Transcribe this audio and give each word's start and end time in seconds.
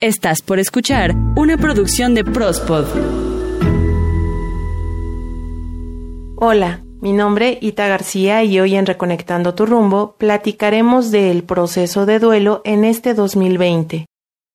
Estás 0.00 0.42
por 0.42 0.60
escuchar 0.60 1.12
una 1.34 1.56
producción 1.56 2.14
de 2.14 2.22
Prospod. 2.22 2.86
Hola, 6.36 6.84
mi 7.00 7.12
nombre 7.12 7.58
Ita 7.60 7.88
García 7.88 8.44
y 8.44 8.60
hoy 8.60 8.76
en 8.76 8.86
Reconectando 8.86 9.56
tu 9.56 9.66
rumbo 9.66 10.14
platicaremos 10.16 11.10
del 11.10 11.42
proceso 11.42 12.06
de 12.06 12.20
duelo 12.20 12.62
en 12.64 12.84
este 12.84 13.12
2020, 13.12 14.06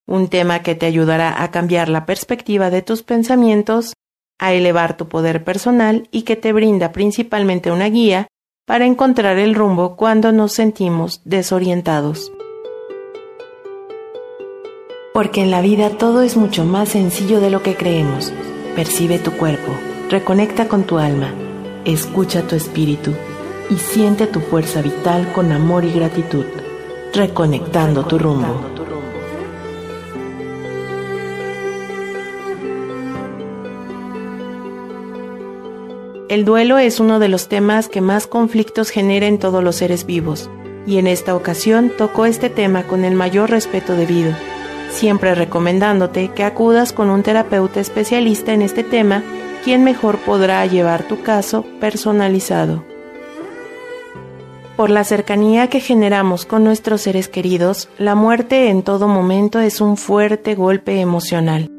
un 0.08 0.30
tema 0.30 0.62
que 0.62 0.76
te 0.76 0.86
ayudará 0.86 1.44
a 1.44 1.52
cambiar 1.52 1.90
la 1.90 2.06
perspectiva 2.06 2.70
de 2.70 2.82
tus 2.82 3.04
pensamientos, 3.04 3.96
a 4.40 4.54
elevar 4.54 4.96
tu 4.96 5.10
poder 5.10 5.44
personal 5.44 6.08
y 6.10 6.22
que 6.22 6.38
te 6.38 6.54
brinda 6.54 6.94
principalmente 6.94 7.70
una 7.70 7.90
guía 7.90 8.28
para 8.66 8.86
encontrar 8.86 9.38
el 9.40 9.56
rumbo 9.56 9.98
cuando 9.98 10.32
nos 10.32 10.54
sentimos 10.54 11.20
desorientados. 11.26 12.32
Porque 15.14 15.42
en 15.42 15.52
la 15.52 15.62
vida 15.62 15.92
todo 15.92 16.24
es 16.24 16.36
mucho 16.38 16.66
más 16.66 16.90
sencillo 16.90 17.40
de 17.40 17.52
lo 17.52 17.62
que 17.62 17.76
creemos. 17.76 18.34
Percibe 18.76 19.20
tu 19.20 19.32
cuerpo, 19.34 19.72
reconecta 20.10 20.68
con 20.68 20.86
tu 20.86 20.98
alma, 20.98 21.32
escucha 21.86 22.42
tu 22.48 22.56
espíritu 22.56 23.12
y 23.70 23.76
siente 23.76 24.26
tu 24.26 24.40
fuerza 24.40 24.82
vital 24.82 25.32
con 25.32 25.52
amor 25.52 25.86
y 25.86 25.92
gratitud, 25.92 26.46
reconectando 27.14 28.06
tu 28.06 28.18
rumbo. 28.18 28.60
El 36.28 36.44
duelo 36.44 36.80
es 36.80 37.00
uno 37.00 37.20
de 37.20 37.30
los 37.30 37.50
temas 37.50 37.88
que 37.88 38.02
más 38.02 38.26
conflictos 38.26 38.90
genera 38.90 39.28
en 39.28 39.38
todos 39.38 39.64
los 39.64 39.76
seres 39.76 40.08
vivos, 40.08 40.50
y 40.88 40.98
en 40.98 41.06
esta 41.06 41.36
ocasión 41.36 41.92
tocó 41.96 42.26
este 42.26 42.50
tema 42.50 42.88
con 42.88 43.06
el 43.06 43.14
mayor 43.14 43.52
respeto 43.52 43.96
debido 43.96 44.34
siempre 44.94 45.36
recomendándote 45.36 46.30
que 46.30 46.44
acudas 46.44 46.94
con 46.94 47.10
un 47.10 47.24
terapeuta 47.24 47.80
especialista 47.80 48.54
en 48.54 48.62
este 48.62 48.84
tema, 48.84 49.24
quien 49.64 49.84
mejor 49.84 50.20
podrá 50.20 50.66
llevar 50.66 51.04
tu 51.04 51.22
caso 51.22 51.66
personalizado. 51.80 52.84
Por 54.78 54.90
la 54.90 55.04
cercanía 55.04 55.68
que 55.68 55.80
generamos 55.80 56.46
con 56.46 56.64
nuestros 56.64 57.02
seres 57.02 57.28
queridos, 57.28 57.90
la 57.98 58.16
muerte 58.16 58.70
en 58.70 58.82
todo 58.82 59.08
momento 59.08 59.60
es 59.60 59.82
un 59.82 59.98
fuerte 59.98 60.56
golpe 60.56 61.00
emocional. 61.00 61.70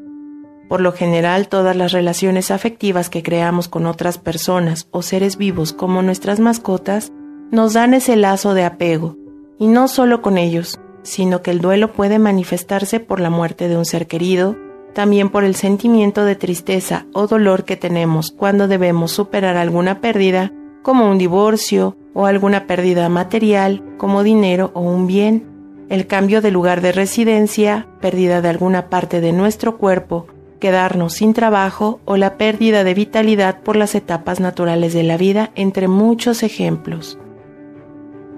Por 0.69 0.81
lo 0.81 0.93
general, 0.93 1.47
todas 1.47 1.75
las 1.75 1.91
relaciones 1.91 2.51
afectivas 2.51 3.09
que 3.09 3.21
creamos 3.21 3.67
con 3.67 3.85
otras 3.85 4.17
personas 4.17 4.87
o 4.91 5.01
seres 5.01 5.37
vivos 5.37 5.73
como 5.73 6.01
nuestras 6.01 6.39
mascotas 6.39 7.11
nos 7.51 7.73
dan 7.73 7.93
ese 7.93 8.15
lazo 8.15 8.53
de 8.53 8.63
apego, 8.63 9.17
y 9.59 9.67
no 9.67 9.87
solo 9.87 10.21
con 10.21 10.37
ellos, 10.37 10.79
sino 11.05 11.41
que 11.41 11.51
el 11.51 11.61
duelo 11.61 11.93
puede 11.93 12.19
manifestarse 12.19 12.99
por 12.99 13.19
la 13.21 13.29
muerte 13.29 13.69
de 13.69 13.77
un 13.77 13.85
ser 13.85 14.07
querido, 14.07 14.57
también 14.93 15.29
por 15.29 15.43
el 15.43 15.55
sentimiento 15.55 16.25
de 16.25 16.35
tristeza 16.35 17.05
o 17.13 17.27
dolor 17.27 17.63
que 17.63 17.77
tenemos 17.77 18.31
cuando 18.31 18.67
debemos 18.67 19.11
superar 19.11 19.55
alguna 19.55 20.01
pérdida, 20.01 20.51
como 20.81 21.09
un 21.09 21.17
divorcio 21.17 21.95
o 22.13 22.25
alguna 22.25 22.65
pérdida 22.65 23.07
material, 23.07 23.83
como 23.97 24.23
dinero 24.23 24.71
o 24.73 24.81
un 24.81 25.05
bien, 25.05 25.45
el 25.89 26.07
cambio 26.07 26.41
de 26.41 26.51
lugar 26.51 26.81
de 26.81 26.91
residencia, 26.91 27.87
pérdida 28.01 28.41
de 28.41 28.49
alguna 28.49 28.89
parte 28.89 29.21
de 29.21 29.31
nuestro 29.31 29.77
cuerpo, 29.77 30.25
quedarnos 30.59 31.13
sin 31.13 31.33
trabajo 31.33 31.99
o 32.05 32.17
la 32.17 32.37
pérdida 32.37 32.83
de 32.83 32.95
vitalidad 32.95 33.61
por 33.61 33.75
las 33.75 33.93
etapas 33.93 34.39
naturales 34.39 34.93
de 34.93 35.03
la 35.03 35.17
vida, 35.17 35.51
entre 35.55 35.87
muchos 35.87 36.41
ejemplos. 36.41 37.19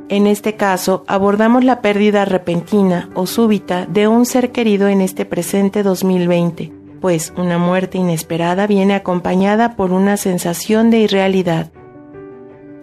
En 0.09 0.25
este 0.25 0.55
caso, 0.55 1.03
abordamos 1.07 1.65
la 1.65 1.81
pérdida 1.81 2.23
repentina 2.23 3.09
o 3.13 3.27
súbita 3.27 3.85
de 3.87 4.07
un 4.07 4.25
ser 4.25 4.53
querido 4.53 4.87
en 4.87 5.01
este 5.01 5.25
presente 5.25 5.83
2020, 5.83 6.71
pues 7.01 7.33
una 7.35 7.57
muerte 7.57 7.97
inesperada 7.97 8.67
viene 8.67 8.95
acompañada 8.95 9.75
por 9.75 9.91
una 9.91 10.15
sensación 10.15 10.91
de 10.91 10.99
irrealidad. 10.99 11.71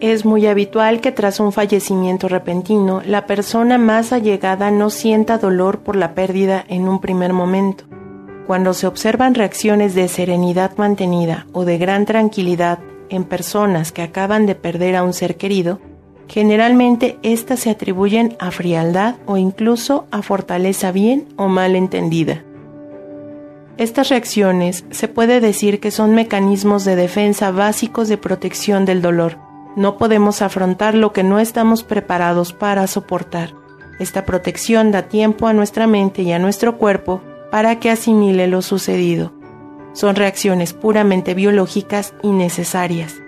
Es 0.00 0.26
muy 0.26 0.46
habitual 0.46 1.00
que 1.00 1.12
tras 1.12 1.40
un 1.40 1.50
fallecimiento 1.50 2.28
repentino, 2.28 3.00
la 3.06 3.24
persona 3.24 3.78
más 3.78 4.12
allegada 4.12 4.70
no 4.70 4.90
sienta 4.90 5.38
dolor 5.38 5.78
por 5.78 5.96
la 5.96 6.14
pérdida 6.14 6.62
en 6.68 6.86
un 6.88 7.00
primer 7.00 7.32
momento. 7.32 7.84
Cuando 8.46 8.74
se 8.74 8.86
observan 8.86 9.34
reacciones 9.34 9.94
de 9.94 10.08
serenidad 10.08 10.76
mantenida 10.76 11.46
o 11.54 11.64
de 11.64 11.78
gran 11.78 12.04
tranquilidad 12.04 12.80
en 13.08 13.24
personas 13.24 13.92
que 13.92 14.02
acaban 14.02 14.44
de 14.44 14.56
perder 14.56 14.94
a 14.94 15.02
un 15.02 15.14
ser 15.14 15.38
querido, 15.38 15.80
Generalmente 16.28 17.18
estas 17.22 17.60
se 17.60 17.70
atribuyen 17.70 18.36
a 18.38 18.50
frialdad 18.50 19.16
o 19.26 19.36
incluso 19.36 20.06
a 20.10 20.22
fortaleza 20.22 20.90
bien 20.90 21.28
o 21.36 21.48
mal 21.48 21.76
entendida. 21.76 22.42
Estas 23.76 24.08
reacciones 24.08 24.84
se 24.90 25.08
puede 25.08 25.40
decir 25.40 25.80
que 25.80 25.90
son 25.90 26.14
mecanismos 26.14 26.84
de 26.84 26.94
defensa 26.94 27.50
básicos 27.50 28.08
de 28.08 28.16
protección 28.16 28.84
del 28.84 29.02
dolor. 29.02 29.38
No 29.74 29.98
podemos 29.98 30.42
afrontar 30.42 30.94
lo 30.94 31.12
que 31.12 31.24
no 31.24 31.40
estamos 31.40 31.82
preparados 31.82 32.52
para 32.52 32.86
soportar. 32.86 33.52
Esta 33.98 34.24
protección 34.24 34.92
da 34.92 35.02
tiempo 35.02 35.48
a 35.48 35.52
nuestra 35.52 35.88
mente 35.88 36.22
y 36.22 36.32
a 36.32 36.38
nuestro 36.38 36.78
cuerpo 36.78 37.20
para 37.50 37.80
que 37.80 37.90
asimile 37.90 38.46
lo 38.46 38.62
sucedido. 38.62 39.32
Son 39.92 40.14
reacciones 40.14 40.72
puramente 40.72 41.34
biológicas 41.34 42.14
y 42.22 42.30
necesarias. 42.30 43.23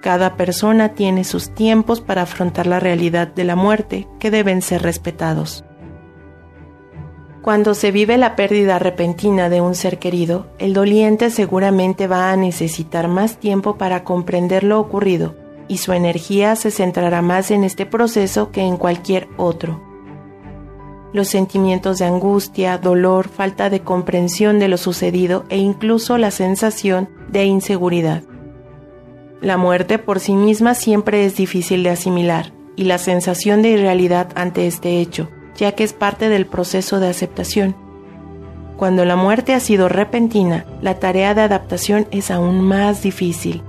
Cada 0.00 0.36
persona 0.36 0.94
tiene 0.94 1.24
sus 1.24 1.50
tiempos 1.50 2.00
para 2.00 2.22
afrontar 2.22 2.66
la 2.66 2.80
realidad 2.80 3.28
de 3.28 3.44
la 3.44 3.54
muerte 3.54 4.08
que 4.18 4.30
deben 4.30 4.62
ser 4.62 4.82
respetados. 4.82 5.64
Cuando 7.42 7.74
se 7.74 7.90
vive 7.90 8.16
la 8.16 8.34
pérdida 8.34 8.78
repentina 8.78 9.50
de 9.50 9.60
un 9.60 9.74
ser 9.74 9.98
querido, 9.98 10.46
el 10.58 10.72
doliente 10.72 11.30
seguramente 11.30 12.06
va 12.06 12.32
a 12.32 12.36
necesitar 12.36 13.08
más 13.08 13.38
tiempo 13.38 13.76
para 13.76 14.04
comprender 14.04 14.64
lo 14.64 14.80
ocurrido 14.80 15.34
y 15.68 15.78
su 15.78 15.92
energía 15.92 16.56
se 16.56 16.70
centrará 16.70 17.22
más 17.22 17.50
en 17.50 17.64
este 17.64 17.86
proceso 17.86 18.50
que 18.50 18.62
en 18.62 18.76
cualquier 18.76 19.28
otro. 19.36 19.82
Los 21.12 21.28
sentimientos 21.28 21.98
de 21.98 22.06
angustia, 22.06 22.78
dolor, 22.78 23.28
falta 23.28 23.68
de 23.68 23.80
comprensión 23.80 24.58
de 24.58 24.68
lo 24.68 24.76
sucedido 24.76 25.44
e 25.48 25.58
incluso 25.58 26.18
la 26.18 26.30
sensación 26.30 27.08
de 27.28 27.44
inseguridad 27.44 28.22
la 29.40 29.56
muerte 29.56 29.98
por 29.98 30.20
sí 30.20 30.34
misma 30.34 30.74
siempre 30.74 31.24
es 31.24 31.36
difícil 31.36 31.82
de 31.82 31.90
asimilar 31.90 32.52
y 32.76 32.84
la 32.84 32.98
sensación 32.98 33.62
de 33.62 33.70
irrealidad 33.70 34.28
ante 34.34 34.66
este 34.66 35.00
hecho, 35.00 35.30
ya 35.56 35.72
que 35.72 35.84
es 35.84 35.92
parte 35.92 36.28
del 36.28 36.46
proceso 36.46 37.00
de 37.00 37.08
aceptación. 37.08 37.74
Cuando 38.76 39.04
la 39.04 39.16
muerte 39.16 39.54
ha 39.54 39.60
sido 39.60 39.88
repentina, 39.88 40.66
la 40.80 40.98
tarea 40.98 41.34
de 41.34 41.42
adaptación 41.42 42.06
es 42.10 42.30
aún 42.30 42.60
más 42.60 43.02
difícil. 43.02 43.62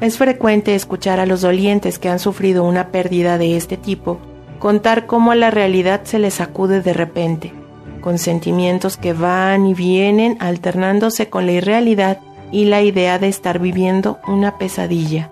Es 0.00 0.16
frecuente 0.16 0.74
escuchar 0.74 1.20
a 1.20 1.26
los 1.26 1.42
dolientes 1.42 1.98
que 1.98 2.08
han 2.08 2.18
sufrido 2.18 2.64
una 2.64 2.88
pérdida 2.88 3.36
de 3.36 3.56
este 3.56 3.76
tipo 3.76 4.18
contar 4.58 5.06
cómo 5.06 5.34
la 5.34 5.50
realidad 5.50 6.02
se 6.04 6.18
les 6.18 6.40
acude 6.40 6.82
de 6.82 6.92
repente, 6.92 7.52
con 8.00 8.18
sentimientos 8.18 8.96
que 8.96 9.12
van 9.12 9.66
y 9.66 9.74
vienen 9.74 10.36
alternándose 10.40 11.28
con 11.28 11.46
la 11.46 11.52
irrealidad 11.52 12.18
y 12.50 12.66
la 12.66 12.82
idea 12.82 13.18
de 13.18 13.28
estar 13.28 13.58
viviendo 13.58 14.18
una 14.26 14.58
pesadilla. 14.58 15.30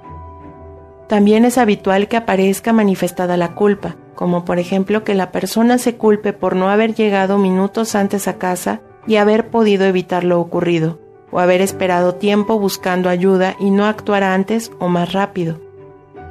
También 1.08 1.44
es 1.44 1.56
habitual 1.56 2.06
que 2.06 2.18
aparezca 2.18 2.72
manifestada 2.72 3.36
la 3.36 3.54
culpa, 3.54 3.96
como 4.14 4.44
por 4.44 4.58
ejemplo 4.58 5.04
que 5.04 5.14
la 5.14 5.32
persona 5.32 5.78
se 5.78 5.96
culpe 5.96 6.32
por 6.32 6.54
no 6.54 6.68
haber 6.68 6.94
llegado 6.94 7.38
minutos 7.38 7.94
antes 7.94 8.28
a 8.28 8.36
casa 8.36 8.80
y 9.06 9.16
haber 9.16 9.48
podido 9.48 9.86
evitar 9.86 10.24
lo 10.24 10.38
ocurrido, 10.38 10.98
o 11.30 11.38
haber 11.38 11.62
esperado 11.62 12.14
tiempo 12.16 12.58
buscando 12.58 13.08
ayuda 13.08 13.56
y 13.58 13.70
no 13.70 13.86
actuar 13.86 14.22
antes 14.22 14.70
o 14.78 14.88
más 14.88 15.12
rápido. 15.12 15.60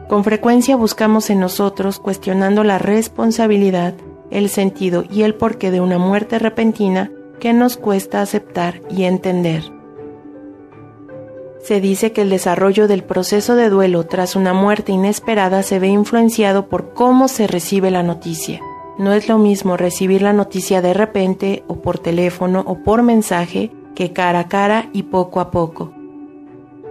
Con 0.08 0.24
frecuencia 0.24 0.76
buscamos 0.76 1.30
en 1.30 1.40
nosotros 1.40 2.00
cuestionando 2.00 2.64
la 2.64 2.78
responsabilidad, 2.78 3.96
el 4.30 4.50
sentido 4.50 5.04
y 5.10 5.24
el 5.24 5.34
porqué 5.34 5.72
de 5.72 5.82
una 5.82 5.98
muerte 5.98 6.40
repentina 6.40 7.12
que 7.40 7.52
nos 7.52 7.78
cuesta 7.78 8.22
aceptar 8.22 8.82
y 8.90 9.04
entender. 9.04 9.77
Se 11.68 11.82
dice 11.82 12.14
que 12.14 12.22
el 12.22 12.30
desarrollo 12.30 12.88
del 12.88 13.04
proceso 13.04 13.58
de 13.58 13.70
duelo 13.70 14.06
tras 14.06 14.38
una 14.38 14.54
muerte 14.54 14.94
inesperada 14.94 15.64
se 15.64 15.80
ve 15.80 15.90
influenciado 15.90 16.70
por 16.70 16.94
cómo 16.94 17.28
se 17.28 17.46
recibe 17.46 17.92
la 17.92 18.04
noticia. 18.04 18.62
No 18.98 19.12
es 19.12 19.28
lo 19.28 19.38
mismo 19.38 19.76
recibir 19.76 20.22
la 20.22 20.32
noticia 20.32 20.82
de 20.82 20.94
repente 20.94 21.66
o 21.68 21.82
por 21.82 22.00
teléfono 22.00 22.64
o 22.66 22.82
por 22.86 23.04
mensaje 23.04 23.70
que 23.96 24.14
cara 24.14 24.40
a 24.40 24.48
cara 24.48 24.90
y 24.94 25.04
poco 25.04 25.42
a 25.42 25.52
poco. 25.52 25.92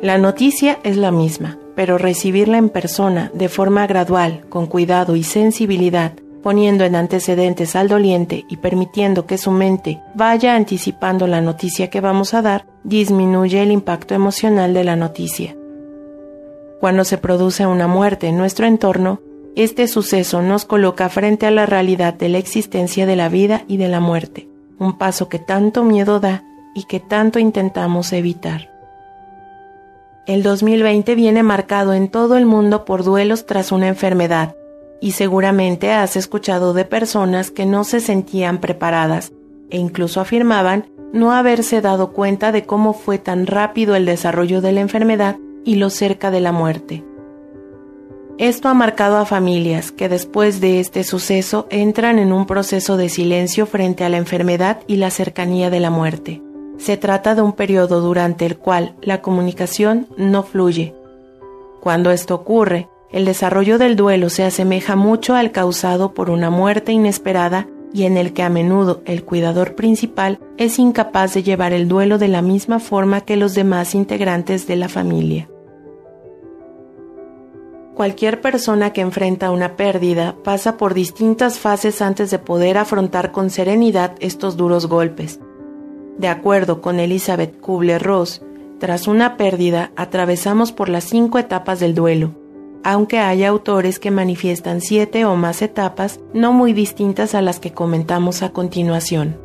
La 0.02 0.18
noticia 0.18 0.78
es 0.82 0.98
la 0.98 1.10
misma, 1.10 1.58
pero 1.74 1.96
recibirla 1.96 2.58
en 2.58 2.68
persona, 2.68 3.30
de 3.32 3.48
forma 3.48 3.86
gradual, 3.86 4.44
con 4.50 4.66
cuidado 4.66 5.16
y 5.16 5.22
sensibilidad, 5.22 6.12
poniendo 6.46 6.84
en 6.84 6.94
antecedentes 6.94 7.74
al 7.74 7.88
doliente 7.88 8.44
y 8.48 8.58
permitiendo 8.58 9.26
que 9.26 9.36
su 9.36 9.50
mente 9.50 10.00
vaya 10.14 10.54
anticipando 10.54 11.26
la 11.26 11.40
noticia 11.40 11.90
que 11.90 12.00
vamos 12.00 12.34
a 12.34 12.42
dar, 12.42 12.66
disminuye 12.84 13.64
el 13.64 13.72
impacto 13.72 14.14
emocional 14.14 14.72
de 14.72 14.84
la 14.84 14.94
noticia. 14.94 15.56
Cuando 16.78 17.02
se 17.02 17.18
produce 17.18 17.66
una 17.66 17.88
muerte 17.88 18.28
en 18.28 18.36
nuestro 18.36 18.64
entorno, 18.64 19.18
este 19.56 19.88
suceso 19.88 20.40
nos 20.40 20.64
coloca 20.64 21.08
frente 21.08 21.46
a 21.46 21.50
la 21.50 21.66
realidad 21.66 22.14
de 22.14 22.28
la 22.28 22.38
existencia 22.38 23.06
de 23.06 23.16
la 23.16 23.28
vida 23.28 23.64
y 23.66 23.76
de 23.76 23.88
la 23.88 23.98
muerte, 23.98 24.48
un 24.78 24.96
paso 24.98 25.28
que 25.28 25.40
tanto 25.40 25.82
miedo 25.82 26.20
da 26.20 26.44
y 26.76 26.84
que 26.84 27.00
tanto 27.00 27.40
intentamos 27.40 28.12
evitar. 28.12 28.70
El 30.28 30.44
2020 30.44 31.12
viene 31.16 31.42
marcado 31.42 31.92
en 31.92 32.08
todo 32.08 32.36
el 32.36 32.46
mundo 32.46 32.84
por 32.84 33.02
duelos 33.02 33.46
tras 33.46 33.72
una 33.72 33.88
enfermedad, 33.88 34.54
y 35.00 35.12
seguramente 35.12 35.92
has 35.92 36.16
escuchado 36.16 36.72
de 36.72 36.84
personas 36.84 37.50
que 37.50 37.66
no 37.66 37.84
se 37.84 38.00
sentían 38.00 38.58
preparadas 38.58 39.32
e 39.70 39.78
incluso 39.78 40.20
afirmaban 40.20 40.86
no 41.12 41.32
haberse 41.32 41.80
dado 41.80 42.12
cuenta 42.12 42.52
de 42.52 42.64
cómo 42.64 42.92
fue 42.92 43.18
tan 43.18 43.46
rápido 43.46 43.94
el 43.94 44.06
desarrollo 44.06 44.60
de 44.60 44.72
la 44.72 44.80
enfermedad 44.80 45.36
y 45.64 45.76
lo 45.76 45.90
cerca 45.90 46.30
de 46.30 46.40
la 46.40 46.52
muerte. 46.52 47.04
Esto 48.38 48.68
ha 48.68 48.74
marcado 48.74 49.16
a 49.16 49.24
familias 49.24 49.92
que 49.92 50.10
después 50.10 50.60
de 50.60 50.78
este 50.78 51.04
suceso 51.04 51.66
entran 51.70 52.18
en 52.18 52.32
un 52.32 52.46
proceso 52.46 52.98
de 52.98 53.08
silencio 53.08 53.64
frente 53.64 54.04
a 54.04 54.10
la 54.10 54.18
enfermedad 54.18 54.80
y 54.86 54.96
la 54.96 55.10
cercanía 55.10 55.70
de 55.70 55.80
la 55.80 55.90
muerte. 55.90 56.42
Se 56.76 56.98
trata 56.98 57.34
de 57.34 57.40
un 57.40 57.54
periodo 57.54 58.02
durante 58.02 58.44
el 58.44 58.58
cual 58.58 58.94
la 59.00 59.22
comunicación 59.22 60.06
no 60.18 60.42
fluye. 60.42 60.94
Cuando 61.80 62.10
esto 62.10 62.34
ocurre, 62.34 62.90
el 63.12 63.24
desarrollo 63.24 63.78
del 63.78 63.96
duelo 63.96 64.30
se 64.30 64.44
asemeja 64.44 64.96
mucho 64.96 65.34
al 65.34 65.52
causado 65.52 66.12
por 66.12 66.28
una 66.28 66.50
muerte 66.50 66.92
inesperada 66.92 67.68
y 67.92 68.04
en 68.04 68.16
el 68.16 68.32
que 68.32 68.42
a 68.42 68.48
menudo 68.48 69.02
el 69.06 69.24
cuidador 69.24 69.74
principal 69.74 70.40
es 70.56 70.78
incapaz 70.78 71.34
de 71.34 71.42
llevar 71.42 71.72
el 71.72 71.88
duelo 71.88 72.18
de 72.18 72.28
la 72.28 72.42
misma 72.42 72.80
forma 72.80 73.20
que 73.22 73.36
los 73.36 73.54
demás 73.54 73.94
integrantes 73.94 74.66
de 74.66 74.76
la 74.76 74.88
familia. 74.88 75.48
Cualquier 77.94 78.42
persona 78.42 78.92
que 78.92 79.00
enfrenta 79.00 79.50
una 79.50 79.76
pérdida 79.76 80.36
pasa 80.44 80.76
por 80.76 80.92
distintas 80.92 81.58
fases 81.58 82.02
antes 82.02 82.30
de 82.30 82.38
poder 82.38 82.76
afrontar 82.76 83.32
con 83.32 83.48
serenidad 83.48 84.14
estos 84.20 84.58
duros 84.58 84.86
golpes. 84.86 85.40
De 86.18 86.28
acuerdo 86.28 86.82
con 86.82 87.00
Elizabeth 87.00 87.58
Kubler-Ross, 87.60 88.42
tras 88.78 89.08
una 89.08 89.38
pérdida 89.38 89.92
atravesamos 89.96 90.72
por 90.72 90.90
las 90.90 91.04
cinco 91.04 91.38
etapas 91.38 91.80
del 91.80 91.94
duelo, 91.94 92.34
aunque 92.86 93.18
hay 93.18 93.42
autores 93.42 93.98
que 93.98 94.12
manifiestan 94.12 94.80
siete 94.80 95.24
o 95.24 95.34
más 95.34 95.60
etapas 95.60 96.20
no 96.32 96.52
muy 96.52 96.72
distintas 96.72 97.34
a 97.34 97.42
las 97.42 97.58
que 97.58 97.72
comentamos 97.72 98.44
a 98.44 98.50
continuación. 98.50 99.36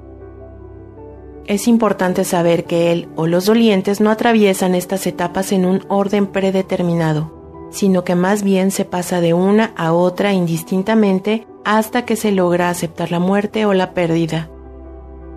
Es 1.47 1.67
importante 1.67 2.23
saber 2.23 2.65
que 2.65 2.91
él 2.91 3.09
o 3.15 3.25
los 3.25 3.47
dolientes 3.47 3.99
no 3.99 4.11
atraviesan 4.11 4.75
estas 4.75 5.07
etapas 5.07 5.51
en 5.53 5.65
un 5.65 5.83
orden 5.88 6.27
predeterminado, 6.27 7.67
sino 7.71 8.03
que 8.03 8.13
más 8.13 8.43
bien 8.43 8.69
se 8.69 8.85
pasa 8.85 9.21
de 9.21 9.33
una 9.33 9.73
a 9.75 9.91
otra 9.91 10.33
indistintamente 10.33 11.47
hasta 11.65 12.05
que 12.05 12.17
se 12.17 12.31
logra 12.31 12.69
aceptar 12.69 13.09
la 13.09 13.19
muerte 13.19 13.65
o 13.65 13.73
la 13.73 13.95
pérdida 13.95 14.51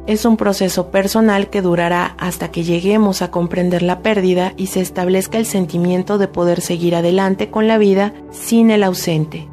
es 0.06 0.26
un 0.26 0.36
proceso 0.36 0.90
personal 0.90 1.48
que 1.48 1.62
durará 1.62 2.14
hasta 2.18 2.50
que 2.50 2.62
lleguemos 2.62 3.22
a 3.22 3.30
comprender 3.30 3.82
la 3.82 4.00
pérdida 4.00 4.52
y 4.56 4.66
se 4.66 4.80
establezca 4.80 5.38
el 5.38 5.46
sentimiento 5.46 6.18
de 6.18 6.28
poder 6.28 6.60
seguir 6.60 6.94
adelante 6.94 7.50
con 7.50 7.68
la 7.68 7.78
vida 7.78 8.12
sin 8.30 8.70
el 8.70 8.82
ausente. 8.82 9.48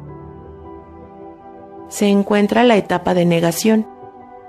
Se 1.88 2.08
encuentra 2.08 2.64
la 2.64 2.76
etapa 2.76 3.14
de 3.14 3.24
negación. 3.24 3.86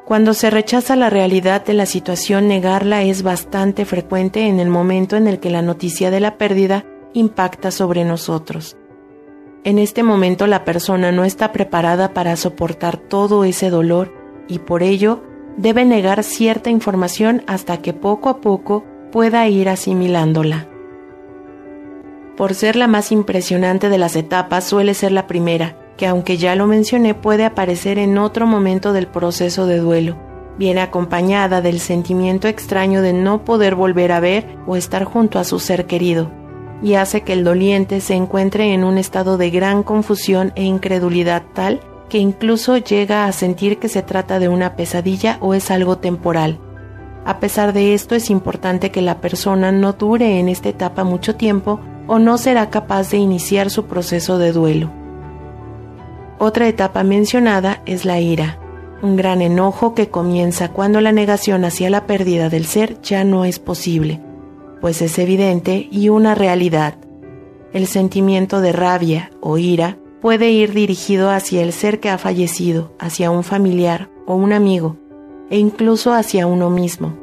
Cuando 0.06 0.34
se 0.34 0.50
rechaza 0.50 0.98
la 0.98 1.10
realidad 1.10 1.64
de 1.64 1.74
la 1.74 1.86
situación, 1.86 2.50
negarla 2.50 3.04
es 3.04 3.24
bastante 3.24 3.86
frecuente 3.86 4.48
en 4.48 4.60
el 4.60 4.68
momento 4.68 5.16
en 5.16 5.28
el 5.28 5.40
que 5.40 5.50
la 5.50 5.62
noticia 5.62 6.12
de 6.12 6.20
la 6.20 6.38
pérdida 6.38 6.86
impacta 7.14 7.72
sobre 7.72 8.04
nosotros. 8.04 8.76
En 9.64 9.80
este 9.80 10.04
momento 10.04 10.48
la 10.48 10.66
persona 10.66 11.14
no 11.14 11.24
está 11.24 11.54
preparada 11.54 12.14
para 12.14 12.36
soportar 12.36 12.98
todo 12.98 13.46
ese 13.46 13.70
dolor 13.70 14.14
y 14.50 14.60
por 14.60 14.84
ello 14.84 15.24
debe 15.58 15.86
negar 15.86 16.24
cierta 16.24 16.70
información 16.70 17.44
hasta 17.48 17.78
que 17.78 17.94
poco 17.94 18.30
a 18.30 18.42
poco 18.42 18.84
pueda 19.12 19.48
ir 19.48 19.70
asimilándola. 19.70 20.68
Por 22.36 22.56
ser 22.56 22.76
la 22.76 22.88
más 22.88 23.12
impresionante 23.12 23.90
de 23.90 23.98
las 24.00 24.16
etapas 24.16 24.64
suele 24.64 24.96
ser 24.96 25.12
la 25.12 25.28
primera, 25.28 25.78
que 25.98 26.08
aunque 26.08 26.38
ya 26.38 26.56
lo 26.56 26.66
mencioné 26.66 27.14
puede 27.14 27.46
aparecer 27.46 28.00
en 28.00 28.18
otro 28.18 28.48
momento 28.48 28.92
del 28.92 29.08
proceso 29.08 29.68
de 29.68 29.78
duelo. 29.78 30.18
Viene 30.58 30.82
acompañada 30.82 31.62
del 31.62 31.80
sentimiento 31.80 32.48
extraño 32.48 33.02
de 33.02 33.14
no 33.14 33.44
poder 33.44 33.76
volver 33.76 34.12
a 34.12 34.20
ver 34.20 34.58
o 34.68 34.76
estar 34.76 35.04
junto 35.04 35.40
a 35.40 35.44
su 35.44 35.60
ser 35.60 35.86
querido, 35.86 36.32
y 36.82 36.96
hace 36.96 37.22
que 37.22 37.34
el 37.34 37.44
doliente 37.44 38.02
se 38.02 38.16
encuentre 38.16 38.74
en 38.74 38.84
un 38.84 38.98
estado 38.98 39.38
de 39.38 39.50
gran 39.50 39.84
confusión 39.84 40.52
e 40.56 40.64
incredulidad 40.64 41.44
tal 41.54 41.82
que 42.14 42.20
incluso 42.20 42.78
llega 42.78 43.26
a 43.26 43.32
sentir 43.32 43.80
que 43.80 43.90
se 43.90 44.04
trata 44.04 44.38
de 44.38 44.48
una 44.48 44.76
pesadilla 44.76 45.40
o 45.42 45.56
es 45.56 45.72
algo 45.72 45.98
temporal. 45.98 46.60
A 47.26 47.40
pesar 47.40 47.74
de 47.74 47.96
esto 47.96 48.14
es 48.14 48.30
importante 48.30 48.92
que 48.92 49.02
la 49.02 49.20
persona 49.20 49.72
no 49.72 49.94
dure 49.94 50.40
en 50.40 50.48
esta 50.48 50.70
etapa 50.70 51.04
mucho 51.04 51.36
tiempo 51.36 51.80
o 52.06 52.20
no 52.20 52.38
será 52.38 52.70
capaz 52.70 53.10
de 53.10 53.18
iniciar 53.18 53.72
su 53.72 53.86
proceso 53.86 54.38
de 54.38 54.52
duelo. 54.52 54.92
Otra 56.38 56.68
etapa 56.68 57.02
mencionada 57.04 57.82
es 57.88 58.06
la 58.06 58.20
ira, 58.20 58.60
un 59.02 59.16
gran 59.16 59.42
enojo 59.42 59.96
que 59.96 60.10
comienza 60.10 60.70
cuando 60.70 61.02
la 61.02 61.14
negación 61.14 61.66
hacia 61.66 61.90
la 61.90 62.06
pérdida 62.06 62.48
del 62.48 62.66
ser 62.66 63.02
ya 63.02 63.24
no 63.24 63.44
es 63.44 63.58
posible, 63.58 64.22
pues 64.82 65.02
es 65.02 65.18
evidente 65.18 65.88
y 65.90 66.10
una 66.10 66.36
realidad. 66.36 66.94
El 67.74 67.88
sentimiento 67.88 68.62
de 68.62 68.72
rabia 68.72 69.32
o 69.42 69.58
ira 69.58 69.98
puede 70.24 70.52
ir 70.52 70.72
dirigido 70.72 71.30
hacia 71.32 71.62
el 71.62 71.74
ser 71.74 72.00
que 72.00 72.10
ha 72.10 72.18
fallecido, 72.18 72.94
hacia 72.98 73.30
un 73.30 73.44
familiar 73.44 74.10
o 74.26 74.36
un 74.36 74.54
amigo, 74.54 74.96
e 75.50 75.58
incluso 75.58 76.14
hacia 76.14 76.48
uno 76.48 76.70
mismo. 76.70 77.14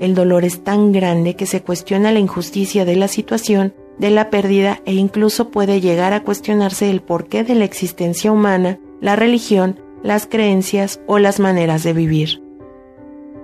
El 0.00 0.16
dolor 0.16 0.44
es 0.44 0.64
tan 0.64 0.90
grande 0.90 1.36
que 1.36 1.46
se 1.46 1.62
cuestiona 1.62 2.10
la 2.10 2.18
injusticia 2.18 2.84
de 2.84 2.96
la 2.96 3.06
situación, 3.06 3.72
de 4.00 4.10
la 4.10 4.30
pérdida 4.30 4.80
e 4.84 4.94
incluso 4.94 5.52
puede 5.52 5.80
llegar 5.80 6.12
a 6.12 6.24
cuestionarse 6.24 6.90
el 6.90 7.02
porqué 7.02 7.44
de 7.44 7.54
la 7.54 7.66
existencia 7.66 8.32
humana, 8.32 8.80
la 9.00 9.14
religión, 9.14 9.78
las 10.02 10.26
creencias 10.26 11.00
o 11.06 11.20
las 11.20 11.38
maneras 11.38 11.84
de 11.84 11.92
vivir. 11.92 12.42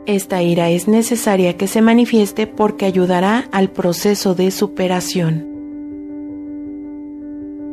Esta 0.04 0.42
ira 0.42 0.68
es 0.68 0.88
necesaria 0.88 1.56
que 1.56 1.68
se 1.68 1.80
manifieste 1.80 2.48
porque 2.48 2.86
ayudará 2.86 3.48
al 3.52 3.70
proceso 3.70 4.34
de 4.34 4.50
superación. 4.50 5.49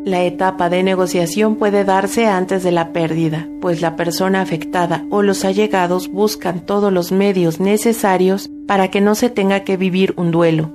La 0.07 0.23
etapa 0.23 0.69
de 0.69 0.83
negociación 0.83 1.57
puede 1.57 1.83
darse 1.83 2.27
antes 2.27 2.63
de 2.63 2.71
la 2.71 2.93
pérdida, 2.93 3.45
pues 3.59 3.81
la 3.81 3.97
persona 3.97 4.39
afectada 4.39 5.05
o 5.09 5.21
los 5.21 5.43
allegados 5.43 6.07
buscan 6.07 6.61
todos 6.61 6.93
los 6.93 7.11
medios 7.11 7.59
necesarios 7.59 8.49
para 8.69 8.89
que 8.89 9.01
no 9.01 9.15
se 9.15 9.29
tenga 9.29 9.65
que 9.65 9.75
vivir 9.75 10.13
un 10.15 10.31
duelo. 10.31 10.71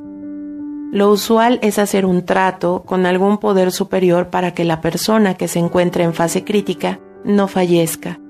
Lo 0.93 1.11
usual 1.11 1.61
es 1.62 1.79
hacer 1.79 2.05
un 2.05 2.27
trato 2.27 2.83
con 2.85 3.07
algún 3.07 3.39
poder 3.39 3.73
superior 3.73 4.29
para 4.29 4.53
que 4.53 4.65
la 4.65 4.83
persona 4.83 5.33
que 5.33 5.49
se 5.49 5.61
encuentra 5.61 6.05
en 6.05 6.12
fase 6.12 6.45
crítica 6.45 7.01
no 7.25 7.49
fallezca. 7.49 8.21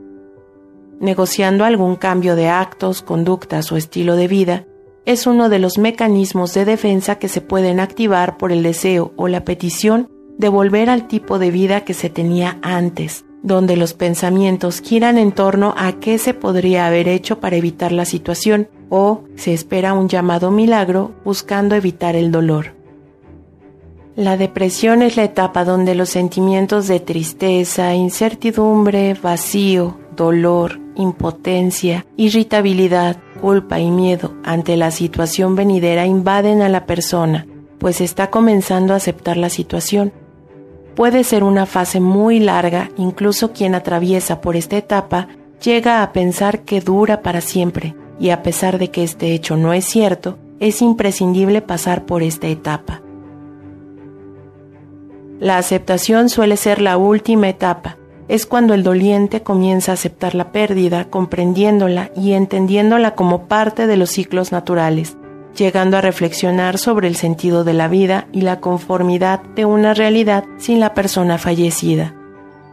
Negociando 1.01 1.65
algún 1.65 1.97
cambio 1.97 2.37
de 2.37 2.49
actos, 2.49 3.03
conductas 3.03 3.73
o 3.73 3.77
estilo 3.77 4.15
de 4.15 4.29
vida 4.29 4.67
es 5.05 5.27
uno 5.27 5.49
de 5.49 5.59
los 5.59 5.79
mecanismos 5.79 6.55
de 6.55 6.65
defensa 6.65 7.17
que 7.17 7.27
se 7.27 7.41
pueden 7.41 7.81
activar 7.81 8.37
por 8.37 8.53
el 8.53 8.63
deseo 8.63 9.13
o 9.17 9.27
la 9.27 9.45
petición 9.45 10.09
de 10.43 10.49
volver 10.49 10.91
al 10.91 11.07
tipo 11.07 11.39
de 11.39 11.53
vida 11.53 11.83
que 11.83 11.95
se 11.95 12.11
tenía 12.11 12.59
antes, 12.63 13.25
donde 13.45 13.77
los 13.77 13.95
pensamientos 13.95 14.83
giran 14.83 15.17
en 15.17 15.31
torno 15.31 15.73
a 15.79 15.93
qué 16.01 16.19
se 16.19 16.35
podría 16.35 16.89
haber 16.89 17.07
hecho 17.07 17.39
para 17.39 17.55
evitar 17.55 17.93
la 17.93 18.05
situación 18.05 18.69
o 18.91 19.23
se 19.37 19.55
espera 19.55 19.95
un 19.95 20.09
llamado 20.09 20.51
milagro 20.51 21.13
buscando 21.25 21.77
evitar 21.77 22.17
el 22.17 22.33
dolor. 22.33 22.75
La 24.17 24.37
depresión 24.37 25.01
es 25.01 25.17
la 25.17 25.23
etapa 25.23 25.65
donde 25.65 25.95
los 25.95 26.11
sentimientos 26.11 26.89
de 26.89 26.99
tristeza, 26.99 27.95
incertidumbre, 27.95 29.15
vacío, 29.15 29.97
dolor, 30.17 30.81
impotencia, 30.97 32.05
irritabilidad, 32.17 33.17
culpa 33.41 33.79
y 33.79 33.93
miedo 33.93 34.35
ante 34.43 34.77
la 34.77 34.91
situación 34.91 35.55
venidera 35.55 36.05
invaden 36.05 36.63
a 36.63 36.69
la 36.69 36.85
persona, 36.85 37.47
pues 37.79 38.01
está 38.01 38.29
comenzando 38.31 38.93
a 38.93 38.97
aceptar 38.97 39.37
la 39.37 39.49
situación 39.49 40.13
Puede 40.95 41.25
ser 41.25 41.43
una 41.43 41.67
fase 41.67 42.01
muy 42.01 42.39
larga, 42.39 42.91
incluso 42.97 43.53
quien 43.53 43.75
atraviesa 43.75 44.41
por 44.41 44.57
esta 44.57 44.77
etapa 44.77 45.29
llega 45.63 46.03
a 46.03 46.13
pensar 46.13 46.63
que 46.63 46.81
dura 46.81 47.23
para 47.23 47.41
siempre, 47.41 47.95
y 48.19 48.31
a 48.31 48.43
pesar 48.43 48.79
de 48.79 48.91
que 48.91 49.03
este 49.03 49.33
hecho 49.33 49.57
no 49.57 49.73
es 49.73 49.85
cierto, 49.85 50.39
es 50.61 50.83
imprescindible 50.83 51.63
pasar 51.63 52.05
por 52.05 52.23
esta 52.23 52.49
etapa. 52.49 53.01
La 55.41 55.59
aceptación 55.59 56.29
suele 56.29 56.57
ser 56.57 56.81
la 56.81 56.97
última 56.99 57.49
etapa, 57.49 57.97
es 58.29 58.47
cuando 58.47 58.75
el 58.75 58.83
doliente 58.83 59.43
comienza 59.43 59.93
a 59.93 59.95
aceptar 59.95 60.35
la 60.35 60.53
pérdida, 60.53 61.07
comprendiéndola 61.11 62.11
y 62.17 62.33
entendiéndola 62.33 63.15
como 63.15 63.49
parte 63.49 63.87
de 63.87 63.97
los 63.97 64.11
ciclos 64.11 64.53
naturales, 64.53 65.17
llegando 65.55 65.97
a 65.97 66.01
reflexionar 66.01 66.79
sobre 66.79 67.09
el 67.09 67.17
sentido 67.17 67.65
de 67.65 67.75
la 67.75 67.89
vida 67.89 68.27
y 68.33 68.43
la 68.43 68.61
conformidad 68.61 69.41
de 69.55 69.65
una 69.65 69.95
realidad 69.95 70.45
sin 70.59 70.81
la 70.81 70.95
persona 70.95 71.39
fallecida. 71.39 72.15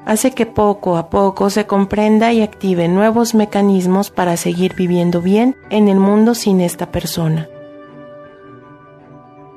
hace 0.06 0.32
que 0.32 0.48
poco 0.48 0.98
a 0.98 1.10
poco 1.12 1.52
se 1.52 1.68
comprenda 1.68 2.34
y 2.34 2.42
active 2.42 2.88
nuevos 2.88 3.36
mecanismos 3.36 4.10
para 4.10 4.38
seguir 4.38 4.74
viviendo 4.74 5.22
bien 5.22 5.56
en 5.70 5.88
el 5.88 6.00
mundo 6.00 6.34
sin 6.34 6.62
esta 6.62 6.90
persona. 6.92 7.48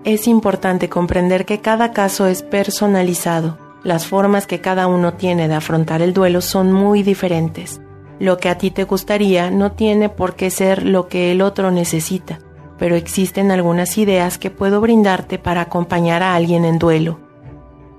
Es 0.05 0.26
importante 0.26 0.88
comprender 0.88 1.47
que 1.47 1.61
cada 1.61 1.93
caso 1.93 2.26
es 2.26 2.43
personalizado. 2.43 3.57
Las 3.83 4.07
formas 4.07 4.47
que 4.47 4.61
cada 4.61 4.88
uno 4.88 5.14
tiene 5.14 5.49
de 5.49 5.55
afrontar 5.55 6.02
el 6.02 6.12
duelo 6.12 6.41
son 6.41 6.73
muy 6.73 7.02
diferentes. 7.02 7.81
Lo 8.19 8.37
que 8.37 8.49
a 8.49 8.59
ti 8.59 8.71
te 8.71 8.85
gustaría 8.85 9.50
no 9.50 9.73
tiene 9.73 10.09
por 10.09 10.35
qué 10.35 10.50
ser 10.50 10.85
lo 10.85 11.09
que 11.09 11.33
el 11.33 11.41
otro 11.41 11.71
necesita, 11.71 12.41
pero 12.83 12.97
existen 12.97 13.53
algunas 13.53 13.97
ideas 13.97 14.39
que 14.39 14.51
puedo 14.51 14.81
brindarte 14.81 15.39
para 15.39 15.61
acompañar 15.61 16.21
a 16.25 16.35
alguien 16.35 16.65
en 16.65 16.81
duelo. 16.81 17.21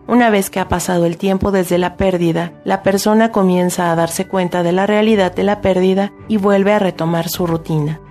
Una 0.09 0.29
vez 0.29 0.49
que 0.49 0.59
ha 0.59 0.67
pasado 0.67 1.05
el 1.05 1.15
tiempo 1.15 1.53
desde 1.53 1.77
la 1.77 1.95
pérdida, 1.95 2.51
la 2.65 2.83
persona 2.83 3.31
comienza 3.31 3.89
a 3.89 3.95
darse 3.95 4.27
cuenta 4.27 4.61
de 4.61 4.73
la 4.73 4.85
realidad 4.85 5.33
de 5.33 5.43
la 5.45 5.61
pérdida 5.61 6.11
y 6.27 6.35
vuelve 6.35 6.73
a 6.73 6.79
retomar 6.79 7.29
su 7.29 7.47
rutina. 7.47 8.01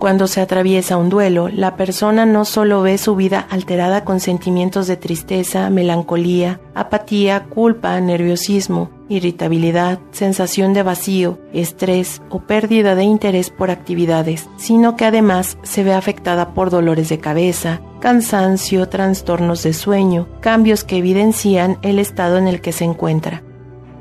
Cuando 0.00 0.26
se 0.26 0.40
atraviesa 0.40 0.96
un 0.96 1.08
duelo, 1.08 1.48
la 1.50 1.76
persona 1.76 2.26
no 2.26 2.44
solo 2.44 2.82
ve 2.82 2.98
su 2.98 3.14
vida 3.14 3.46
alterada 3.48 4.02
con 4.02 4.18
sentimientos 4.18 4.88
de 4.88 4.96
tristeza, 4.96 5.70
melancolía, 5.70 6.60
apatía, 6.74 7.44
culpa, 7.44 8.00
nerviosismo, 8.00 8.90
irritabilidad, 9.08 9.98
sensación 10.10 10.72
de 10.72 10.82
vacío, 10.82 11.38
estrés 11.52 12.22
o 12.28 12.40
pérdida 12.40 12.94
de 12.94 13.04
interés 13.04 13.50
por 13.50 13.70
actividades, 13.70 14.48
sino 14.56 14.96
que 14.96 15.04
además 15.04 15.58
se 15.62 15.84
ve 15.84 15.92
afectada 15.92 16.54
por 16.54 16.70
dolores 16.70 17.08
de 17.08 17.18
cabeza, 17.18 17.80
cansancio, 18.00 18.88
trastornos 18.88 19.62
de 19.62 19.72
sueño, 19.72 20.28
cambios 20.40 20.84
que 20.84 20.98
evidencian 20.98 21.78
el 21.82 21.98
estado 21.98 22.38
en 22.38 22.48
el 22.48 22.60
que 22.60 22.72
se 22.72 22.84
encuentra. 22.84 23.42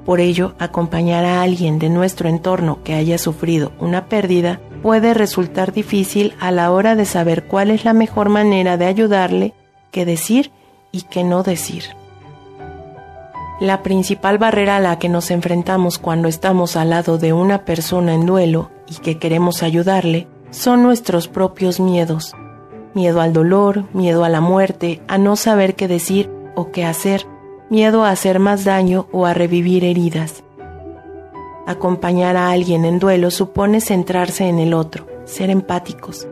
Por 0.06 0.20
ello, 0.20 0.54
acompañar 0.60 1.26
a 1.26 1.42
alguien 1.42 1.80
de 1.80 1.90
nuestro 1.90 2.30
entorno 2.30 2.84
que 2.84 2.94
haya 2.94 3.18
sufrido 3.18 3.72
una 3.80 4.08
pérdida 4.08 4.62
puede 4.84 5.16
resultar 5.16 5.74
difícil 5.74 6.34
a 6.40 6.52
la 6.52 6.72
hora 6.72 6.96
de 6.96 7.06
saber 7.06 7.46
cuál 7.46 7.72
es 7.72 7.86
la 7.86 7.94
mejor 7.94 8.30
manera 8.30 8.78
de 8.78 8.86
ayudarle, 8.86 9.54
qué 9.90 10.06
decir 10.06 10.52
y 10.92 11.02
qué 11.04 11.24
no 11.24 11.42
decir. 11.42 11.86
La 13.60 13.84
principal 13.84 14.38
barrera 14.38 14.76
a 14.76 14.80
la 14.82 15.00
que 15.00 15.08
nos 15.08 15.32
enfrentamos 15.32 15.98
cuando 15.98 16.28
estamos 16.28 16.76
al 16.76 16.90
lado 16.90 17.18
de 17.18 17.32
una 17.32 17.64
persona 17.64 18.14
en 18.14 18.26
duelo 18.26 18.70
y 18.86 18.96
que 18.96 19.18
queremos 19.18 19.64
ayudarle 19.64 20.28
son 20.50 20.84
nuestros 20.84 21.30
propios 21.30 21.80
miedos. 21.80 22.34
Miedo 22.94 23.22
al 23.22 23.32
dolor, 23.32 23.86
miedo 23.94 24.26
a 24.26 24.30
la 24.30 24.42
muerte, 24.42 25.02
a 25.08 25.18
no 25.18 25.38
saber 25.38 25.76
qué 25.76 25.88
decir 25.88 26.30
o 26.54 26.72
qué 26.72 26.84
hacer, 26.84 27.26
miedo 27.70 28.04
a 28.04 28.10
hacer 28.10 28.40
más 28.40 28.66
daño 28.66 29.08
o 29.14 29.26
a 29.26 29.34
revivir 29.34 29.86
heridas. 29.86 30.44
Acompañar 31.66 32.36
a 32.36 32.52
alguien 32.52 32.84
en 32.84 33.00
duelo 33.00 33.32
supone 33.32 33.80
centrarse 33.80 34.50
en 34.50 34.60
el 34.60 34.74
otro, 34.74 35.08
ser 35.24 35.50
empáticos. 35.50 36.28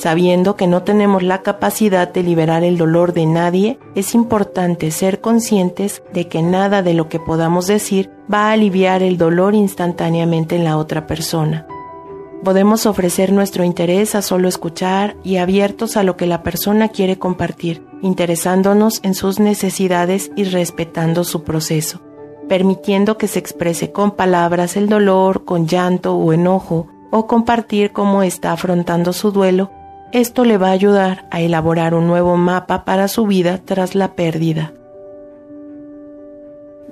Sabiendo 0.00 0.56
que 0.56 0.66
no 0.66 0.82
tenemos 0.82 1.22
la 1.22 1.42
capacidad 1.42 2.10
de 2.10 2.22
liberar 2.22 2.64
el 2.64 2.78
dolor 2.78 3.12
de 3.12 3.26
nadie, 3.26 3.78
es 3.94 4.14
importante 4.14 4.92
ser 4.92 5.20
conscientes 5.20 6.02
de 6.14 6.26
que 6.26 6.40
nada 6.40 6.80
de 6.80 6.94
lo 6.94 7.10
que 7.10 7.20
podamos 7.20 7.66
decir 7.66 8.10
va 8.32 8.48
a 8.48 8.52
aliviar 8.52 9.02
el 9.02 9.18
dolor 9.18 9.54
instantáneamente 9.54 10.56
en 10.56 10.64
la 10.64 10.78
otra 10.78 11.06
persona. 11.06 11.66
Podemos 12.42 12.86
ofrecer 12.86 13.30
nuestro 13.30 13.62
interés 13.62 14.14
a 14.14 14.22
solo 14.22 14.48
escuchar 14.48 15.18
y 15.22 15.36
abiertos 15.36 15.98
a 15.98 16.02
lo 16.02 16.16
que 16.16 16.24
la 16.24 16.42
persona 16.42 16.88
quiere 16.88 17.18
compartir, 17.18 17.84
interesándonos 18.00 19.00
en 19.02 19.12
sus 19.12 19.38
necesidades 19.38 20.30
y 20.34 20.44
respetando 20.44 21.24
su 21.24 21.44
proceso 21.44 22.00
permitiendo 22.48 23.16
que 23.16 23.28
se 23.28 23.38
exprese 23.38 23.92
con 23.92 24.10
palabras 24.10 24.76
el 24.76 24.88
dolor, 24.88 25.44
con 25.44 25.68
llanto 25.68 26.16
o 26.16 26.32
enojo, 26.32 26.88
o 27.12 27.28
compartir 27.28 27.92
cómo 27.92 28.24
está 28.24 28.50
afrontando 28.50 29.12
su 29.12 29.30
duelo, 29.30 29.70
esto 30.12 30.44
le 30.44 30.58
va 30.58 30.68
a 30.68 30.72
ayudar 30.72 31.26
a 31.30 31.40
elaborar 31.40 31.94
un 31.94 32.06
nuevo 32.06 32.36
mapa 32.36 32.84
para 32.84 33.08
su 33.08 33.26
vida 33.26 33.58
tras 33.64 33.94
la 33.94 34.14
pérdida. 34.14 34.72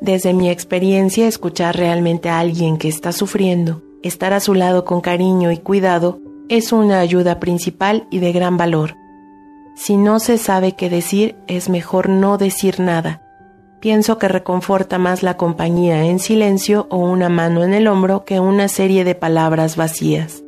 Desde 0.01 0.33
mi 0.33 0.49
experiencia, 0.51 1.27
escuchar 1.27 1.77
realmente 1.77 2.29
a 2.29 2.39
alguien 2.39 2.79
que 2.79 2.89
está 2.89 3.13
sufriendo, 3.13 3.83
estar 4.03 4.33
a 4.33 4.41
su 4.41 4.55
lado 4.55 4.85
con 4.85 5.01
cariño 5.01 5.51
y 5.51 5.59
cuidado, 5.59 6.21
es 6.49 6.73
una 6.73 7.01
ayuda 7.01 7.41
principal 7.41 8.07
y 8.11 8.21
de 8.21 8.33
gran 8.33 8.57
valor. 8.57 8.95
Si 9.77 9.97
no 9.97 10.21
se 10.21 10.39
sabe 10.39 10.73
qué 10.73 10.89
decir, 10.89 11.37
es 11.47 11.69
mejor 11.69 12.09
no 12.09 12.39
decir 12.39 12.81
nada, 12.81 13.23
Pienso 13.81 14.19
que 14.19 14.27
reconforta 14.27 14.99
más 14.99 15.23
la 15.23 15.37
compañía 15.37 16.05
en 16.05 16.19
silencio 16.19 16.89
o 16.91 16.97
una 16.99 17.29
mano 17.29 17.63
en 17.63 17.75
el 17.75 17.87
hombro 17.87 18.25
que 18.25 18.41
una 18.41 18.67
serie 18.67 19.05
de 19.05 19.15
palabras 19.15 19.77
vacías. 19.77 20.43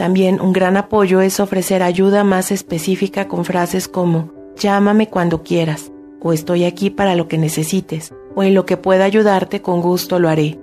También 0.00 0.40
un 0.40 0.54
gran 0.54 0.78
apoyo 0.78 1.20
es 1.20 1.40
ofrecer 1.40 1.82
ayuda 1.82 2.24
más 2.24 2.52
específica 2.52 3.28
con 3.28 3.44
frases 3.44 3.86
como 3.86 4.30
llámame 4.56 5.10
cuando 5.10 5.42
quieras, 5.42 5.92
o 6.22 6.32
estoy 6.32 6.64
aquí 6.64 6.88
para 6.88 7.14
lo 7.14 7.28
que 7.28 7.36
necesites, 7.36 8.14
o 8.34 8.42
en 8.42 8.54
lo 8.54 8.64
que 8.64 8.78
pueda 8.78 9.04
ayudarte 9.04 9.60
con 9.60 9.82
gusto 9.82 10.18
lo 10.18 10.30
haré. 10.30 10.58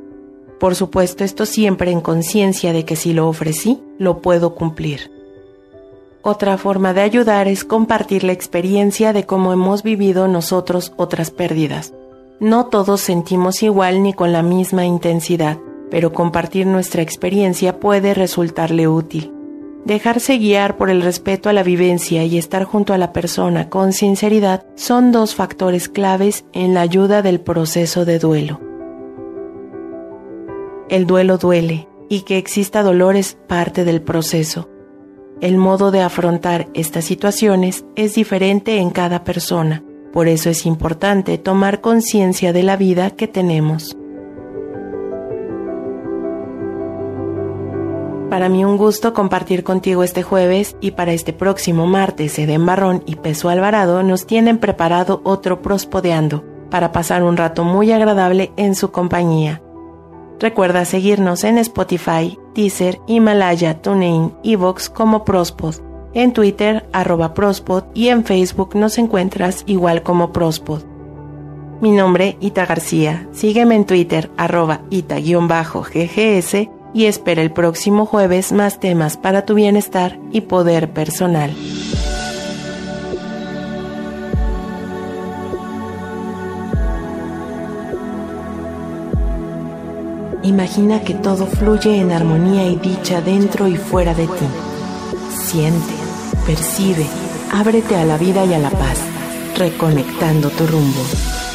Por 0.60 0.74
supuesto, 0.74 1.24
esto 1.24 1.46
siempre 1.46 1.92
en 1.92 2.02
conciencia 2.02 2.74
de 2.74 2.84
que 2.84 2.96
si 2.96 3.14
lo 3.14 3.28
ofrecí, 3.28 3.80
lo 4.00 4.24
puedo 4.24 4.56
cumplir. 4.56 5.12
Otra 6.24 6.58
forma 6.58 6.96
de 6.96 7.02
ayudar 7.02 7.48
es 7.48 7.64
compartir 7.64 8.24
la 8.24 8.32
experiencia 8.32 9.14
de 9.14 9.28
cómo 9.28 9.54
hemos 9.54 9.84
vivido 9.84 10.28
nosotros 10.28 10.94
otras 10.98 11.30
pérdidas. 11.30 11.94
No 12.40 12.66
todos 12.66 13.02
sentimos 13.02 13.62
igual 13.62 14.02
ni 14.02 14.14
con 14.14 14.32
la 14.32 14.42
misma 14.42 14.88
intensidad, 14.88 15.60
pero 15.90 16.14
compartir 16.14 16.68
nuestra 16.68 17.02
experiencia 17.02 17.80
puede 17.80 18.14
resultarle 18.14 18.88
útil. 18.88 19.34
Dejarse 19.86 20.38
guiar 20.38 20.76
por 20.76 20.90
el 20.90 21.02
respeto 21.02 21.48
a 21.50 21.54
la 21.54 21.64
vivencia 21.64 22.26
y 22.26 22.38
estar 22.38 22.66
junto 22.66 22.94
a 22.94 22.98
la 22.98 23.14
persona 23.14 23.70
con 23.70 23.94
sinceridad 23.94 24.66
son 24.76 25.12
dos 25.12 25.34
factores 25.34 25.88
claves 25.88 26.46
en 26.52 26.74
la 26.74 26.82
ayuda 26.82 27.22
del 27.22 27.40
proceso 27.40 28.04
de 28.04 28.20
duelo. 28.20 28.60
El 30.90 31.06
duelo 31.06 31.38
duele 31.38 31.88
y 32.10 32.22
que 32.22 32.38
exista 32.38 32.84
dolor 32.84 33.16
es 33.16 33.38
parte 33.48 33.86
del 33.86 34.02
proceso. 34.02 34.70
El 35.40 35.58
modo 35.58 35.92
de 35.92 36.02
afrontar 36.02 36.68
estas 36.74 37.06
situaciones 37.06 37.86
es 37.96 38.16
diferente 38.16 38.80
en 38.80 38.90
cada 38.90 39.24
persona, 39.24 39.84
por 40.12 40.28
eso 40.28 40.50
es 40.50 40.66
importante 40.66 41.38
tomar 41.38 41.80
conciencia 41.80 42.52
de 42.54 42.64
la 42.64 42.76
vida 42.76 43.12
que 43.12 43.28
tenemos. 43.28 43.96
Para 48.30 48.50
mí 48.50 48.66
un 48.66 48.76
gusto 48.76 49.14
compartir 49.14 49.64
contigo 49.64 50.04
este 50.04 50.22
jueves 50.22 50.76
y 50.82 50.92
para 50.92 51.14
este 51.14 51.32
próximo 51.32 51.88
martes 51.88 52.38
Eden 52.38 52.66
Barrón 52.66 53.02
y 53.06 53.16
Peso 53.16 53.48
Alvarado 53.48 54.04
nos 54.04 54.28
tienen 54.28 54.58
preparado 54.58 55.22
otro 55.24 55.62
Prospodeando 55.62 56.44
para 56.70 56.92
pasar 56.92 57.24
un 57.24 57.38
rato 57.38 57.64
muy 57.64 57.94
agradable 57.94 58.52
en 58.58 58.76
su 58.76 58.92
compañía. 58.92 59.62
Recuerda 60.42 60.84
seguirnos 60.84 61.46
en 61.46 61.58
Spotify, 61.58 62.38
Deezer, 62.54 63.00
Himalaya, 63.08 63.82
TuneIn, 63.82 64.34
Evox 64.44 64.90
como 64.90 65.24
Prospod. 65.24 65.76
En 66.14 66.34
Twitter, 66.34 66.86
arroba 66.92 67.34
Prospod 67.34 67.86
y 67.94 68.10
en 68.10 68.26
Facebook 68.26 68.76
nos 68.76 68.98
encuentras 68.98 69.64
igual 69.68 70.04
como 70.04 70.34
Prospod. 70.34 70.82
Mi 71.80 71.92
nombre, 71.92 72.38
Ita 72.42 72.66
García. 72.66 73.30
Sígueme 73.32 73.76
en 73.76 73.86
Twitter, 73.86 74.30
arroba 74.36 74.82
Ita-GGS 74.90 76.77
y 76.98 77.06
espera 77.06 77.44
el 77.44 77.52
próximo 77.52 78.08
jueves 78.08 78.52
más 78.52 78.80
temas 78.80 79.18
para 79.18 79.46
tu 79.46 79.54
bienestar 79.54 80.18
y 80.32 80.42
poder 80.42 80.90
personal. 80.90 81.56
Imagina 90.42 91.02
que 91.02 91.14
todo 91.14 91.46
fluye 91.46 92.00
en 92.00 92.12
armonía 92.12 92.68
y 92.68 92.78
dicha 92.78 93.22
dentro 93.22 93.68
y 93.68 93.76
fuera 93.76 94.16
de 94.16 94.26
ti. 94.26 94.48
Siente, 95.40 95.94
percibe, 96.48 97.06
ábrete 97.54 97.96
a 97.96 98.06
la 98.06 98.18
vida 98.18 98.44
y 98.44 98.56
a 98.56 98.58
la 98.58 98.72
paz, 98.72 98.98
reconectando 99.56 100.50
tu 100.50 100.66
rumbo. 100.66 101.47